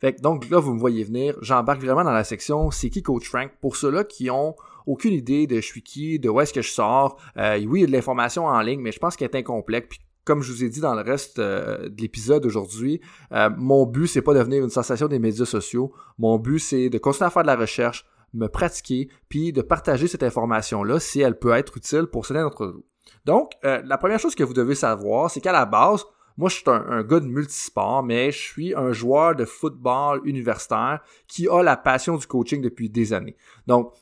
Fait 0.00 0.20
donc 0.22 0.48
là, 0.48 0.60
vous 0.60 0.74
me 0.74 0.78
voyez 0.78 1.02
venir, 1.02 1.36
j'embarque 1.40 1.82
vraiment 1.82 2.04
dans 2.04 2.12
la 2.12 2.24
section 2.24 2.70
c'est 2.70 2.90
qui 2.90 3.02
Coach 3.02 3.28
Frank? 3.28 3.50
Pour 3.60 3.76
ceux-là 3.76 4.04
qui 4.04 4.30
ont 4.30 4.54
aucune 4.86 5.12
idée 5.12 5.46
de 5.46 5.56
je 5.56 5.66
suis 5.66 5.82
qui, 5.82 6.18
de 6.18 6.28
où 6.28 6.40
est-ce 6.40 6.52
que 6.52 6.62
je 6.62 6.70
sors. 6.70 7.20
Euh, 7.36 7.58
oui, 7.66 7.80
il 7.80 7.82
y 7.82 7.84
a 7.84 7.86
de 7.86 7.92
l'information 7.92 8.46
en 8.46 8.60
ligne, 8.60 8.80
mais 8.80 8.92
je 8.92 8.98
pense 8.98 9.16
qu'elle 9.16 9.30
est 9.32 9.36
incomplète. 9.36 9.88
Puis 9.88 10.00
comme 10.24 10.42
je 10.42 10.52
vous 10.52 10.64
ai 10.64 10.68
dit 10.68 10.80
dans 10.80 10.94
le 10.94 11.02
reste 11.02 11.38
euh, 11.38 11.88
de 11.88 12.00
l'épisode 12.00 12.46
aujourd'hui, 12.46 13.00
euh, 13.32 13.50
mon 13.56 13.86
but 13.86 14.06
c'est 14.06 14.22
pas 14.22 14.34
de 14.34 14.38
devenir 14.38 14.62
une 14.62 14.70
sensation 14.70 15.08
des 15.08 15.18
médias 15.18 15.44
sociaux. 15.44 15.92
Mon 16.18 16.38
but 16.38 16.58
c'est 16.58 16.90
de 16.90 16.98
continuer 16.98 17.26
à 17.26 17.30
faire 17.30 17.42
de 17.42 17.48
la 17.48 17.56
recherche, 17.56 18.06
me 18.34 18.46
pratiquer, 18.46 19.08
puis 19.28 19.52
de 19.52 19.62
partager 19.62 20.06
cette 20.06 20.22
information-là 20.22 21.00
si 21.00 21.20
elle 21.20 21.38
peut 21.38 21.52
être 21.52 21.76
utile 21.76 22.06
pour 22.06 22.24
certains 22.24 22.44
d'entre 22.44 22.66
vous. 22.66 22.84
Donc, 23.24 23.52
la 23.62 23.96
première 23.96 24.18
chose 24.18 24.34
que 24.34 24.44
vous 24.44 24.52
devez 24.52 24.74
savoir, 24.74 25.30
c'est 25.30 25.40
qu'à 25.40 25.52
la 25.52 25.64
base, 25.64 26.04
moi, 26.38 26.48
je 26.48 26.54
suis 26.54 26.64
un, 26.68 27.02
gars 27.02 27.18
de 27.18 27.26
multisport, 27.26 28.04
mais 28.04 28.30
je 28.30 28.38
suis 28.38 28.74
un 28.74 28.92
joueur 28.92 29.34
de 29.34 29.44
football 29.44 30.20
universitaire 30.24 31.00
qui 31.26 31.48
a 31.48 31.62
la 31.64 31.76
passion 31.76 32.16
du 32.16 32.28
coaching 32.28 32.62
depuis 32.62 32.88
des 32.88 33.12
années. 33.12 33.36
Donc, 33.66 33.92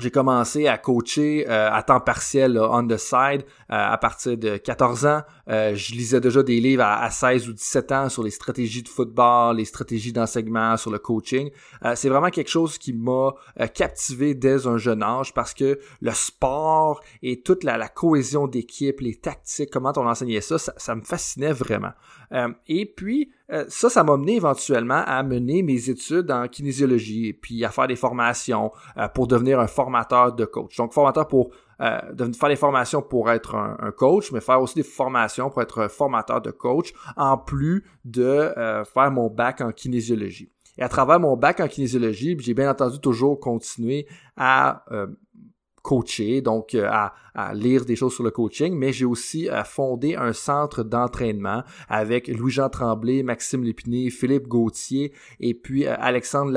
j'ai 0.00 0.10
commencé 0.10 0.66
à 0.66 0.78
coacher 0.78 1.46
euh, 1.48 1.70
à 1.70 1.82
temps 1.82 2.00
partiel 2.00 2.58
on 2.58 2.86
the 2.86 2.96
side 2.96 3.42
euh, 3.42 3.92
à 3.92 3.98
partir 3.98 4.36
de 4.36 4.56
14 4.56 5.06
ans. 5.06 5.22
Euh, 5.48 5.74
je 5.74 5.92
lisais 5.92 6.20
déjà 6.20 6.42
des 6.42 6.60
livres 6.60 6.84
à, 6.84 7.10
16 7.10 7.48
ou 7.48 7.52
17 7.52 7.92
ans 7.92 8.08
sur 8.08 8.22
les 8.22 8.30
stratégies 8.30 8.82
de 8.82 8.88
football, 8.88 9.56
les 9.56 9.64
stratégies 9.64 10.12
d'enseignement, 10.12 10.76
sur 10.76 10.90
le 10.90 10.98
coaching. 10.98 11.50
c'est 11.94 12.08
vraiment 12.08 12.30
quelque 12.30 12.50
chose 12.50 12.78
qui 12.78 12.92
m'a 12.92 13.34
captivé 13.74 14.34
dès 14.34 14.66
un 14.66 14.78
jeune 14.78 15.02
âge 15.02 15.34
parce 15.34 15.54
que 15.54 15.78
le 16.00 16.10
sport 16.12 17.00
et 17.22 17.42
toute 17.42 17.64
la, 17.64 17.88
cohésion 17.88 18.46
d'équipe, 18.46 19.00
les 19.00 19.16
tactiques, 19.16 19.70
comment 19.70 19.92
on 19.96 20.06
enseignait 20.06 20.40
ça, 20.40 20.58
ça 20.58 20.94
me 20.94 21.02
fascinait 21.02 21.52
vraiment. 21.52 21.92
Et 22.68 22.86
puis, 22.86 23.32
euh, 23.50 23.64
ça, 23.68 23.90
ça 23.90 24.04
m'a 24.04 24.16
mené 24.16 24.36
éventuellement 24.36 25.02
à 25.04 25.22
mener 25.22 25.62
mes 25.62 25.90
études 25.90 26.30
en 26.30 26.46
kinésiologie 26.46 27.28
et 27.28 27.32
puis 27.32 27.64
à 27.64 27.70
faire 27.70 27.88
des 27.88 27.96
formations 27.96 28.70
euh, 28.96 29.08
pour 29.08 29.26
devenir 29.26 29.58
un 29.58 29.66
formateur 29.66 30.32
de 30.32 30.44
coach. 30.44 30.76
Donc, 30.76 30.92
formateur 30.92 31.26
pour 31.26 31.50
euh, 31.80 31.98
faire 32.38 32.48
des 32.48 32.56
formations 32.56 33.02
pour 33.02 33.30
être 33.30 33.56
un, 33.56 33.90
coach, 33.90 34.30
mais 34.32 34.40
faire 34.40 34.60
aussi 34.60 34.76
des 34.76 34.82
formations 34.82 35.50
pour 35.50 35.62
être 35.62 35.88
formateur 35.88 36.40
de 36.40 36.50
coach, 36.50 36.92
en 37.16 37.36
plus 37.36 37.84
de 38.04 38.52
faire 38.92 39.10
mon 39.10 39.28
bac 39.28 39.60
en 39.60 39.72
kinésiologie. 39.72 40.52
Et 40.78 40.82
à 40.82 40.88
travers 40.88 41.18
mon 41.18 41.36
bac 41.36 41.60
en 41.60 41.68
kinésiologie, 41.68 42.36
j'ai 42.38 42.54
bien 42.54 42.70
entendu 42.70 43.00
toujours 43.00 43.40
continué 43.40 44.06
à 44.36 44.84
coacher, 45.82 46.40
donc 46.40 46.74
euh, 46.74 46.88
à, 46.88 47.12
lire 47.54 47.84
des 47.84 47.96
choses 47.96 48.14
sur 48.14 48.24
le 48.24 48.30
coaching, 48.30 48.74
mais 48.74 48.92
j'ai 48.92 49.04
aussi 49.04 49.48
euh, 49.48 49.64
fondé 49.64 50.14
un 50.14 50.32
centre 50.32 50.82
d'entraînement 50.82 51.62
avec 51.88 52.28
Louis-Jean 52.28 52.68
Tremblay, 52.68 53.22
Maxime 53.22 53.64
Lépiné, 53.64 54.10
Philippe 54.10 54.46
Gauthier 54.46 55.12
et 55.38 55.54
puis 55.54 55.86
euh, 55.86 55.94
Alexandre 55.98 56.52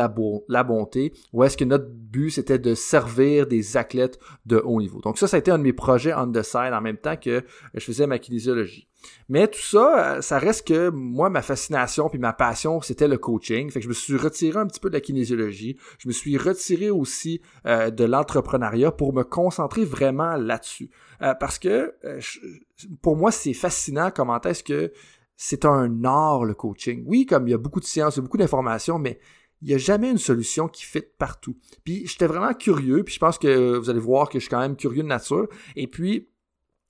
Labonté, 0.49 1.13
où 1.31 1.43
est-ce 1.43 1.55
que 1.55 1.63
notre 1.63 1.87
but 1.89 2.31
c'était 2.31 2.59
de 2.59 2.75
servir 2.75 3.47
des 3.47 3.77
athlètes 3.77 4.19
de 4.45 4.57
haut 4.57 4.81
niveau. 4.81 4.99
Donc 5.01 5.17
ça, 5.17 5.27
ça 5.27 5.37
a 5.37 5.39
été 5.39 5.51
un 5.51 5.57
de 5.57 5.63
mes 5.63 5.73
projets 5.73 6.13
on 6.13 6.31
the 6.31 6.43
side 6.43 6.73
en 6.73 6.81
même 6.81 6.97
temps 6.97 7.15
que 7.15 7.43
je 7.73 7.85
faisais 7.85 8.07
ma 8.07 8.19
kinésiologie. 8.19 8.87
Mais 9.29 9.47
tout 9.47 9.59
ça, 9.59 10.17
euh, 10.17 10.21
ça 10.21 10.37
reste 10.37 10.67
que 10.67 10.89
moi, 10.89 11.29
ma 11.29 11.41
fascination 11.41 12.09
puis 12.09 12.19
ma 12.19 12.33
passion, 12.33 12.81
c'était 12.81 13.07
le 13.07 13.17
coaching. 13.17 13.69
Fait 13.69 13.79
que 13.79 13.83
je 13.83 13.89
me 13.89 13.93
suis 13.93 14.17
retiré 14.17 14.59
un 14.59 14.67
petit 14.67 14.79
peu 14.79 14.89
de 14.89 14.95
la 14.95 15.01
kinésiologie. 15.01 15.77
Je 15.99 16.07
me 16.07 16.13
suis 16.13 16.37
retiré 16.37 16.89
aussi 16.89 17.41
euh, 17.65 17.89
de 17.89 18.03
l'entrepreneuriat 18.03 18.91
pour 18.91 19.13
me 19.13 19.23
concentrer 19.23 19.85
vraiment 19.85 20.35
là-dessus. 20.35 20.89
Euh, 21.21 21.33
parce 21.35 21.59
que 21.59 21.93
pour 23.01 23.15
moi, 23.15 23.31
c'est 23.31 23.53
fascinant 23.53 24.11
comment 24.11 24.41
est-ce 24.41 24.63
que 24.63 24.91
c'est 25.35 25.65
un 25.65 26.03
art 26.03 26.45
le 26.45 26.53
coaching. 26.53 27.03
Oui, 27.05 27.25
comme 27.25 27.47
il 27.47 27.51
y 27.51 27.55
a 27.55 27.57
beaucoup 27.57 27.79
de 27.79 27.85
sciences, 27.85 28.15
il 28.15 28.19
y 28.19 28.21
a 28.21 28.23
beaucoup 28.23 28.37
d'informations, 28.37 28.99
mais 28.99 29.19
il 29.63 29.69
n'y 29.69 29.73
a 29.73 29.77
jamais 29.77 30.11
une 30.11 30.17
solution 30.17 30.67
qui 30.67 30.83
fit 30.83 31.03
partout. 31.17 31.55
Puis 31.85 32.05
j'étais 32.05 32.27
vraiment 32.27 32.53
curieux, 32.53 33.03
puis 33.03 33.13
je 33.13 33.19
pense 33.19 33.37
que 33.37 33.77
vous 33.77 33.89
allez 33.89 33.99
voir 33.99 34.27
que 34.27 34.37
je 34.37 34.43
suis 34.43 34.49
quand 34.49 34.59
même 34.59 34.75
curieux 34.75 35.03
de 35.03 35.07
nature. 35.07 35.47
Et 35.77 35.87
puis 35.87 36.27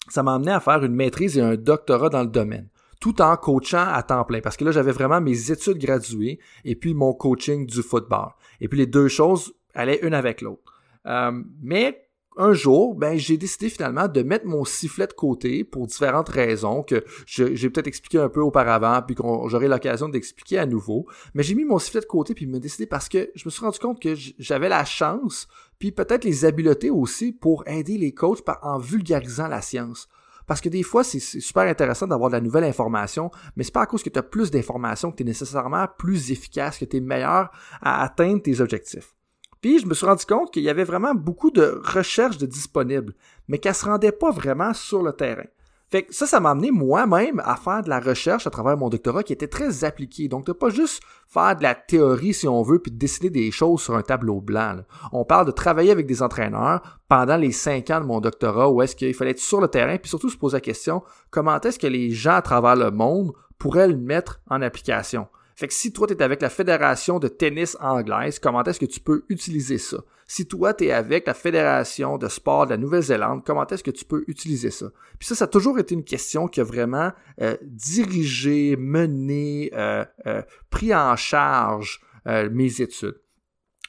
ça 0.10 0.24
m'a 0.24 0.36
amené 0.36 0.52
à 0.52 0.60
faire 0.60 0.84
une 0.84 0.96
maîtrise 0.96 1.38
et 1.38 1.42
un 1.42 1.56
doctorat 1.56 2.10
dans 2.10 2.22
le 2.22 2.28
domaine 2.28 2.70
tout 3.04 3.22
en 3.22 3.36
coachant 3.36 3.86
à 3.86 4.02
temps 4.02 4.24
plein. 4.24 4.40
Parce 4.40 4.56
que 4.56 4.64
là, 4.64 4.72
j'avais 4.72 4.94
vraiment 4.94 5.20
mes 5.20 5.52
études 5.52 5.78
graduées 5.78 6.40
et 6.64 6.78
puis 6.78 6.94
mon 6.94 7.14
coaching 7.14 7.66
du 7.66 7.84
football. 7.84 8.30
Et 8.62 8.70
puis 8.70 8.80
les 8.80 8.86
deux 8.86 9.10
choses 9.10 9.54
allaient 9.74 10.00
une 10.04 10.14
avec 10.14 10.40
l'autre. 10.40 10.82
Euh, 11.06 11.44
mais 11.62 12.03
un 12.38 12.54
jour, 12.54 12.96
ben, 12.96 13.18
j'ai 13.18 13.38
décidé 13.38 13.70
finalement 13.70 14.08
de 14.08 14.24
mettre 14.24 14.46
mon 14.46 14.66
sifflet 14.66 15.08
de 15.08 15.14
côté 15.14 15.64
pour 15.64 15.88
différentes 15.88 16.30
raisons 16.30 16.84
que 16.84 17.04
j'ai 17.26 17.70
peut-être 17.70 17.88
expliqué 17.88 18.20
un 18.20 18.30
peu 18.30 18.42
auparavant, 18.42 19.02
puis 19.02 19.16
qu'on 19.16 19.48
j'aurai 19.48 19.68
l'occasion 19.68 20.10
d'expliquer 20.10 20.58
à 20.58 20.66
nouveau. 20.66 21.08
Mais 21.34 21.44
j'ai 21.44 21.56
mis 21.56 21.66
mon 21.66 21.80
sifflet 21.80 22.02
de 22.02 22.06
côté 22.06 22.34
puis 22.34 22.48
me 22.48 22.60
décidé 22.60 22.86
parce 22.86 23.10
que 23.10 23.30
je 23.36 23.44
me 23.46 23.52
suis 23.52 23.64
rendu 23.64 23.80
compte 23.80 24.02
que 24.02 24.16
j'avais 24.40 24.70
la 24.70 24.86
chance, 24.86 25.48
puis 25.80 25.92
peut-être 25.92 26.24
les 26.24 26.46
habiletés 26.46 26.90
aussi 26.90 27.32
pour 27.32 27.68
aider 27.68 27.98
les 27.98 28.14
coachs 28.14 28.44
en 28.62 28.78
vulgarisant 28.78 29.48
la 29.48 29.62
science. 29.62 30.08
Parce 30.46 30.60
que 30.60 30.70
des 30.70 30.84
fois, 30.84 31.04
c'est 31.04 31.20
super 31.20 31.64
intéressant 31.64 32.08
d'avoir 32.08 32.30
de 32.30 32.36
la 32.36 32.42
nouvelle 32.42 32.66
information, 32.66 33.32
mais 33.56 33.64
c'est 33.64 33.74
pas 33.74 33.84
à 33.84 33.86
cause 33.86 34.04
que 34.04 34.10
tu 34.10 34.20
as 34.20 34.24
plus 34.24 34.52
d'informations 34.52 35.12
que 35.12 35.18
tu 35.18 35.24
es 35.24 35.26
nécessairement 35.26 35.88
plus 35.98 36.32
efficace, 36.32 36.78
que 36.78 36.86
tu 36.86 36.98
es 36.98 37.00
meilleur 37.00 37.50
à 37.82 38.04
atteindre 38.04 38.42
tes 38.42 38.60
objectifs. 38.60 39.16
Puis 39.64 39.80
je 39.80 39.88
me 39.88 39.94
suis 39.94 40.06
rendu 40.06 40.26
compte 40.26 40.52
qu'il 40.52 40.62
y 40.62 40.70
avait 40.70 40.84
vraiment 40.84 41.16
beaucoup 41.16 41.50
de 41.50 41.82
recherches 41.86 42.38
de 42.38 42.46
disponibles, 42.46 43.14
mais 43.48 43.60
qu'elles 43.60 43.74
se 43.74 43.86
rendaient 43.86 44.12
pas 44.12 44.30
vraiment 44.30 44.74
sur 44.74 45.02
le 45.02 45.14
terrain. 45.14 45.46
Fait 45.90 46.04
que 46.04 46.14
ça, 46.14 46.28
ça 46.28 46.42
m'a 46.42 46.50
amené 46.50 46.70
moi-même 46.70 47.42
à 47.46 47.56
faire 47.56 47.82
de 47.82 47.88
la 47.88 48.02
recherche 48.02 48.46
à 48.46 48.50
travers 48.50 48.76
mon 48.76 48.90
doctorat 48.90 49.24
qui 49.24 49.32
était 49.32 49.48
très 49.48 49.86
appliqué. 49.86 50.28
Donc, 50.28 50.46
de 50.46 50.52
pas 50.52 50.70
juste 50.70 51.02
faire 51.30 51.56
de 51.56 51.64
la 51.64 51.76
théorie, 51.76 52.34
si 52.34 52.46
on 52.46 52.62
veut, 52.62 52.80
puis 52.80 52.92
de 52.92 52.98
dessiner 52.98 53.30
des 53.30 53.52
choses 53.52 53.82
sur 53.82 53.96
un 53.96 54.02
tableau 54.02 54.42
blanc. 54.42 54.80
On 55.14 55.24
parle 55.24 55.46
de 55.46 55.52
travailler 55.52 55.92
avec 55.92 56.08
des 56.08 56.22
entraîneurs 56.22 57.00
pendant 57.08 57.38
les 57.38 57.54
cinq 57.54 57.90
ans 57.90 58.02
de 58.02 58.06
mon 58.06 58.20
doctorat 58.20 58.70
où 58.70 58.82
est-ce 58.82 58.98
qu'il 58.98 59.14
fallait 59.14 59.32
être 59.32 59.40
sur 59.40 59.62
le 59.62 59.70
terrain, 59.70 59.98
puis 59.98 60.10
surtout 60.10 60.30
se 60.30 60.38
poser 60.38 60.58
la 60.58 60.62
question, 60.62 61.04
comment 61.32 61.62
est-ce 61.62 61.80
que 61.80 61.88
les 61.88 62.12
gens 62.12 62.36
à 62.36 62.42
travers 62.42 62.76
le 62.76 62.92
monde 62.92 63.32
pourraient 63.58 63.88
le 63.88 63.96
mettre 63.96 64.42
en 64.50 64.62
application? 64.62 65.28
Fait 65.56 65.68
que 65.68 65.74
si 65.74 65.94
toi, 65.94 66.08
tu 66.08 66.14
es 66.14 66.22
avec 66.22 66.42
la 66.42 66.50
Fédération 66.50 67.20
de 67.20 67.28
tennis 67.28 67.78
anglaise, 67.80 68.40
comment 68.40 68.64
est-ce 68.64 68.80
que 68.80 68.86
tu 68.86 69.00
peux 69.00 69.24
utiliser 69.30 69.78
ça? 69.78 69.98
Si 70.26 70.48
toi, 70.48 70.74
tu 70.74 70.86
es 70.86 70.92
avec 70.92 71.28
la 71.28 71.34
Fédération 71.34 72.18
de 72.18 72.28
sport 72.28 72.66
de 72.66 72.72
la 72.72 72.78
Nouvelle-Zélande, 72.78 73.44
comment 73.46 73.68
est-ce 73.68 73.84
que 73.84 73.92
tu 73.92 74.06
peux 74.06 74.24
utiliser 74.28 74.72
ça? 74.72 74.88
Puis 75.20 75.28
ça, 75.28 75.36
ça 75.36 75.46
a 75.46 75.48
toujours 75.48 75.78
été 75.80 75.94
une 75.94 76.04
question 76.04 76.48
qui 76.48 76.62
a 76.62 76.64
vraiment 76.64 77.12
euh, 77.42 77.56
dirigé, 77.62 78.76
mené, 78.78 79.70
euh, 79.74 80.06
euh, 80.26 80.42
pris 80.70 80.94
en 80.94 81.16
charge 81.16 82.02
mes 82.26 82.82
études. 82.82 83.20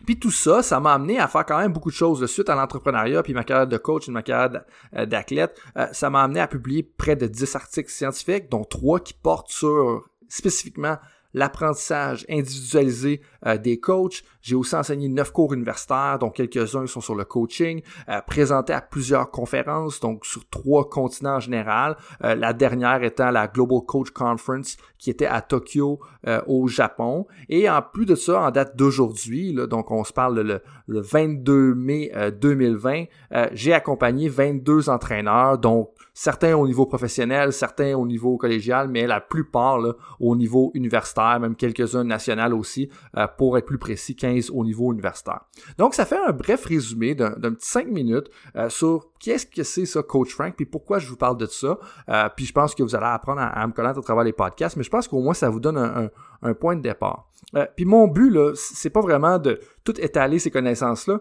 Puis 0.05 0.19
tout 0.19 0.33
ça, 0.33 0.61
ça 0.61 0.81
m'a 0.81 0.95
amené 0.95 1.21
à 1.21 1.29
faire 1.29 1.47
quand 1.47 1.59
même 1.59 1.73
beaucoup 1.73 1.91
de 1.91 1.95
choses. 1.95 2.19
De 2.19 2.27
suite 2.27 2.51
à 2.51 2.57
l'entrepreneuriat, 2.57 3.23
puis 3.23 3.33
ma 3.33 3.45
carrière 3.45 3.69
de 3.69 3.77
coach 3.77 4.09
et 4.09 4.11
ma 4.11 4.25
carrière 4.25 4.65
d'athlète, 5.07 5.57
ça 5.93 6.11
m'a 6.11 6.25
amené 6.25 6.41
à 6.41 6.49
publier 6.49 6.83
près 6.83 7.15
de 7.15 7.29
10 7.29 7.55
articles 7.55 7.93
scientifiques, 7.93 8.51
dont 8.51 8.65
3 8.65 8.99
qui 8.99 9.15
portent 9.15 9.53
sur 9.53 10.03
spécifiquement 10.29 10.99
l'apprentissage 11.35 12.25
individualisé 12.31 13.21
euh, 13.47 13.59
des 13.59 13.79
coachs. 13.79 14.23
J'ai 14.41 14.55
aussi 14.55 14.75
enseigné 14.75 15.09
neuf 15.09 15.33
cours 15.33 15.53
universitaires, 15.53 16.19
dont 16.21 16.31
quelques-uns 16.31 16.87
sont 16.87 17.01
sur 17.01 17.15
le 17.15 17.25
coaching, 17.25 17.83
euh, 18.09 18.21
présenté 18.23 18.73
à 18.73 18.81
plusieurs 18.81 19.31
conférences, 19.31 20.01
donc 20.01 20.25
sur 20.25 20.49
trois 20.49 20.89
continents 20.89 21.37
en 21.37 21.41
général. 21.41 21.97
Euh, 22.23 22.35
la 22.35 22.53
dernière 22.53 23.03
étant 23.03 23.31
la 23.31 23.49
Global 23.49 23.81
Coach 23.87 24.11
Conference 24.11 24.77
qui 24.99 25.11
était 25.11 25.27
à 25.27 25.43
Tokyo 25.43 26.01
au 26.47 26.67
Japon. 26.67 27.27
Et 27.51 27.69
en 27.69 27.83
plus 27.83 28.07
de 28.07 28.15
ça, 28.15 28.41
en 28.41 28.51
date 28.51 28.75
d'aujourd'hui, 28.75 29.55
donc 29.69 29.91
on 29.91 30.03
se 30.03 30.15
parle 30.15 30.41
le, 30.41 30.63
le 30.87 31.01
22 31.03 31.75
mai 31.75 32.11
2020, 32.41 33.05
j'ai 33.53 33.75
accompagné 33.75 34.31
22 34.31 34.89
entraîneurs, 34.89 35.59
donc 35.59 35.91
certains 36.15 36.57
au 36.57 36.67
niveau 36.67 36.87
professionnel, 36.87 37.53
certains 37.53 37.95
au 37.95 38.07
niveau 38.07 38.39
collégial, 38.39 38.89
mais 38.89 39.07
la 39.07 39.21
plupart 39.21 39.81
au 40.21 40.37
niveau 40.37 40.71
universitaire, 40.73 41.24
même 41.39 41.57
quelques-uns 41.57 42.05
national 42.05 42.55
aussi, 42.55 42.89
euh, 43.17 43.27
pour 43.27 43.59
être 43.59 43.67
plus 43.67 43.79
précis, 43.79 44.17
15 44.17 44.51
au 44.51 44.65
niveau 44.65 44.93
universitaire. 44.93 45.41
Donc, 45.79 45.95
ça 45.95 46.05
fait 46.05 46.19
un 46.27 46.33
bref 46.33 46.65
résumé 46.65 47.15
d'un 47.15 47.33
petit 47.33 47.69
5 47.69 47.89
minutes 47.89 48.31
euh, 48.57 48.69
sur 48.69 49.11
qu'est-ce 49.21 49.47
que 49.47 49.63
c'est 49.63 49.87
ça, 49.87 50.03
Coach 50.03 50.35
Frank, 50.35 50.55
puis 50.57 50.67
pourquoi 50.67 50.99
je 50.99 51.09
vous 51.09 51.17
parle 51.17 51.37
de 51.37 51.47
ça. 51.47 51.79
Euh, 52.09 52.29
puis 52.37 52.47
je 52.47 52.53
pense 52.53 52.75
que 52.75 52.83
vous 52.83 52.95
allez 52.95 53.07
apprendre 53.07 53.41
à, 53.41 53.67
me 53.67 53.73
connaître 53.73 53.99
à 53.99 54.03
travers 54.03 54.25
les 54.25 54.33
podcasts, 54.33 54.77
mais 54.77 54.83
je 54.83 54.91
pense 54.91 55.09
qu'au 55.09 55.21
moins 55.21 55.35
ça 55.35 55.49
vous 55.49 55.61
donne 55.61 55.79
un, 55.79 56.11
un 56.43 56.55
point 56.55 56.77
de 56.77 56.83
départ. 56.83 57.31
puis 57.77 57.85
mon 57.85 58.07
but, 58.09 58.31
là, 58.31 58.53
c'est 58.55 58.91
pas 58.91 59.01
vraiment 59.01 59.39
de 59.39 59.61
tout 59.85 59.99
étaler 60.01 60.39
ces 60.39 60.51
connaissances-là, 60.51 61.21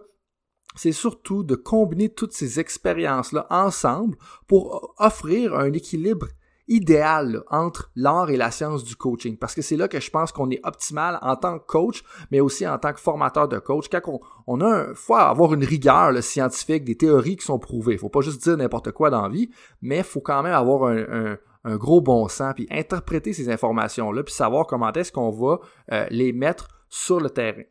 c'est 0.75 0.91
surtout 0.91 1.43
de 1.43 1.55
combiner 1.55 2.09
toutes 2.09 2.33
ces 2.33 2.59
expériences-là 2.59 3.47
ensemble 3.49 4.17
pour 4.47 4.95
offrir 4.97 5.55
un 5.55 5.71
équilibre 5.73 6.27
idéal 6.67 7.43
entre 7.49 7.91
l'art 7.95 8.29
et 8.29 8.37
la 8.37 8.51
science 8.51 8.83
du 8.83 8.95
coaching. 8.95 9.37
Parce 9.37 9.55
que 9.55 9.61
c'est 9.61 9.75
là 9.75 9.87
que 9.87 9.99
je 9.99 10.09
pense 10.09 10.31
qu'on 10.31 10.49
est 10.49 10.59
optimal 10.63 11.19
en 11.21 11.35
tant 11.35 11.59
que 11.59 11.65
coach, 11.65 12.03
mais 12.31 12.39
aussi 12.39 12.67
en 12.67 12.77
tant 12.77 12.93
que 12.93 12.99
formateur 12.99 13.47
de 13.47 13.59
coach. 13.59 13.87
Quand 13.89 14.19
on, 14.47 14.61
a 14.61 14.65
un, 14.65 14.93
faut 14.93 15.15
avoir 15.15 15.53
une 15.53 15.63
rigueur 15.63 16.11
scientifique, 16.23 16.83
des 16.83 16.95
théories 16.95 17.37
qui 17.37 17.45
sont 17.45 17.59
prouvées. 17.59 17.97
Faut 17.97 18.09
pas 18.09 18.21
juste 18.21 18.43
dire 18.43 18.57
n'importe 18.57 18.91
quoi 18.91 19.09
dans 19.09 19.23
la 19.23 19.29
vie, 19.29 19.49
mais 19.81 20.03
faut 20.03 20.21
quand 20.21 20.43
même 20.43 20.53
avoir 20.53 20.91
un, 20.91 21.37
gros 21.77 22.01
bon 22.01 22.27
sens, 22.27 22.53
puis 22.55 22.67
interpréter 22.69 23.31
ces 23.31 23.49
informations-là, 23.49 24.23
puis 24.23 24.33
savoir 24.33 24.67
comment 24.67 24.91
est-ce 24.91 25.13
qu'on 25.13 25.31
va 25.31 25.59
euh, 25.93 26.05
les 26.09 26.33
mettre 26.33 26.67
sur 26.89 27.21
le 27.21 27.29
terrain. 27.29 27.63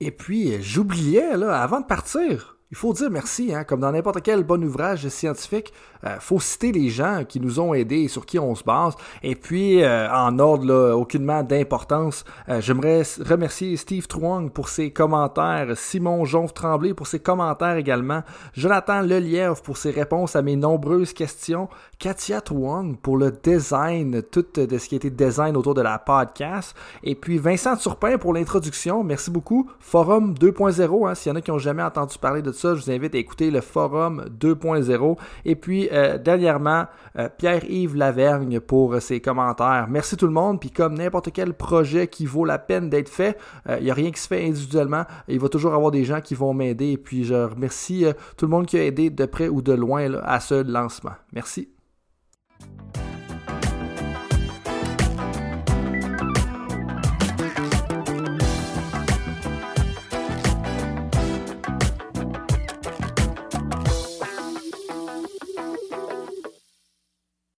Et 0.00 0.10
puis, 0.10 0.60
j'oubliais, 0.60 1.36
là, 1.36 1.62
avant 1.62 1.80
de 1.80 1.86
partir, 1.86 2.55
il 2.76 2.78
faut 2.78 2.92
dire 2.92 3.10
merci, 3.10 3.54
hein, 3.54 3.64
comme 3.64 3.80
dans 3.80 3.90
n'importe 3.90 4.20
quel 4.20 4.44
bon 4.44 4.62
ouvrage 4.62 5.08
scientifique, 5.08 5.72
euh, 6.04 6.16
faut 6.20 6.40
citer 6.40 6.72
les 6.72 6.90
gens 6.90 7.24
qui 7.26 7.40
nous 7.40 7.58
ont 7.58 7.72
aidés 7.72 8.02
et 8.02 8.08
sur 8.08 8.26
qui 8.26 8.38
on 8.38 8.54
se 8.54 8.62
base. 8.62 8.92
Et 9.22 9.34
puis, 9.34 9.82
euh, 9.82 10.12
en 10.12 10.38
ordre, 10.38 10.92
aucunement 10.92 11.42
d'importance, 11.42 12.26
euh, 12.50 12.60
j'aimerais 12.60 13.00
remercier 13.24 13.78
Steve 13.78 14.06
Truong 14.06 14.50
pour 14.50 14.68
ses 14.68 14.90
commentaires, 14.90 15.74
Simon 15.74 16.26
Jonve 16.26 16.52
Tremblay 16.52 16.92
pour 16.92 17.06
ses 17.06 17.18
commentaires 17.18 17.76
également, 17.76 18.22
Jonathan 18.52 19.00
Lelièvre 19.00 19.62
pour 19.62 19.78
ses 19.78 19.90
réponses 19.90 20.36
à 20.36 20.42
mes 20.42 20.56
nombreuses 20.56 21.14
questions, 21.14 21.70
Katia 21.98 22.42
Truong 22.42 22.96
pour 22.96 23.16
le 23.16 23.30
design, 23.30 24.22
tout 24.22 24.44
de 24.54 24.76
ce 24.76 24.86
qui 24.86 24.96
été 24.96 25.08
design 25.08 25.56
autour 25.56 25.72
de 25.72 25.80
la 25.80 25.98
podcast, 25.98 26.76
et 27.02 27.14
puis 27.14 27.38
Vincent 27.38 27.74
Turpin 27.76 28.18
pour 28.18 28.34
l'introduction. 28.34 29.02
Merci 29.02 29.30
beaucoup. 29.30 29.70
Forum 29.80 30.34
2.0, 30.34 31.08
hein, 31.08 31.14
s'il 31.14 31.30
y 31.30 31.32
en 31.32 31.36
a 31.36 31.40
qui 31.40 31.50
n'ont 31.50 31.58
jamais 31.58 31.82
entendu 31.82 32.18
parler 32.18 32.42
de 32.42 32.52
ça, 32.52 32.65
je 32.74 32.84
vous 32.84 32.90
invite 32.90 33.14
à 33.14 33.18
écouter 33.18 33.50
le 33.50 33.60
forum 33.60 34.24
2.0. 34.38 35.16
Et 35.44 35.56
puis, 35.56 35.88
euh, 35.92 36.18
dernièrement, 36.18 36.86
euh, 37.18 37.28
Pierre-Yves 37.36 37.96
Lavergne 37.96 38.60
pour 38.60 39.00
ses 39.00 39.20
commentaires. 39.20 39.86
Merci 39.88 40.16
tout 40.16 40.26
le 40.26 40.32
monde. 40.32 40.60
Puis 40.60 40.70
comme 40.70 40.94
n'importe 40.94 41.32
quel 41.32 41.54
projet 41.54 42.08
qui 42.08 42.26
vaut 42.26 42.44
la 42.44 42.58
peine 42.58 42.90
d'être 42.90 43.08
fait, 43.08 43.38
il 43.66 43.72
euh, 43.72 43.80
n'y 43.80 43.90
a 43.90 43.94
rien 43.94 44.10
qui 44.10 44.20
se 44.20 44.28
fait 44.28 44.44
individuellement. 44.44 45.04
Il 45.28 45.40
va 45.40 45.48
toujours 45.48 45.74
avoir 45.74 45.90
des 45.90 46.04
gens 46.04 46.20
qui 46.20 46.34
vont 46.34 46.54
m'aider. 46.54 46.92
Et 46.92 46.98
puis, 46.98 47.24
je 47.24 47.34
remercie 47.34 48.04
tout 48.36 48.46
le 48.46 48.50
monde 48.50 48.66
qui 48.66 48.76
a 48.78 48.84
aidé 48.84 49.10
de 49.10 49.26
près 49.26 49.48
ou 49.48 49.62
de 49.62 49.72
loin 49.72 50.12
à 50.24 50.40
ce 50.40 50.54
lancement. 50.54 51.14
Merci. 51.32 51.68